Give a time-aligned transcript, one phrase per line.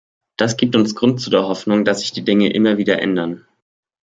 [0.35, 3.45] Das gibt uns Grund zu der Hoffnung, dass sich die Dinge immer wieder ändern.